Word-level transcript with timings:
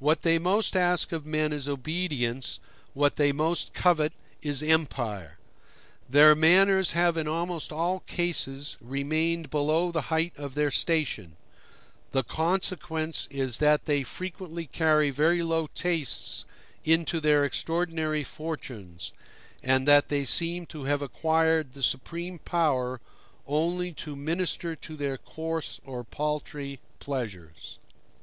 What 0.00 0.20
they 0.20 0.38
most 0.38 0.76
ask 0.76 1.12
of 1.12 1.24
men 1.24 1.50
is 1.50 1.66
obedience 1.66 2.60
what 2.92 3.16
they 3.16 3.32
most 3.32 3.72
covet 3.72 4.12
is 4.42 4.62
empire. 4.62 5.38
Their 6.06 6.34
manners 6.34 6.92
have 6.92 7.16
in 7.16 7.26
almost 7.26 7.72
all 7.72 8.00
cases 8.00 8.76
remained 8.82 9.48
below 9.48 9.90
the 9.90 10.08
height 10.12 10.34
of 10.36 10.54
their 10.54 10.70
station; 10.70 11.36
the 12.10 12.22
consequence 12.22 13.26
is 13.30 13.56
that 13.60 13.86
they 13.86 14.02
frequently 14.02 14.66
carry 14.66 15.08
very 15.08 15.42
low 15.42 15.68
tastes 15.68 16.44
into 16.84 17.18
their 17.18 17.42
extraordinary 17.42 18.24
fortunes, 18.24 19.14
and 19.62 19.88
that 19.88 20.10
they 20.10 20.26
seem 20.26 20.66
to 20.66 20.84
have 20.84 21.00
acquired 21.00 21.72
the 21.72 21.82
supreme 21.82 22.38
power 22.40 23.00
only 23.46 23.90
to 23.94 24.14
minister 24.16 24.76
to 24.76 24.98
their 24.98 25.16
coarse 25.16 25.80
or 25.82 26.04
paltry 26.04 26.78
pleasures. 26.98 27.78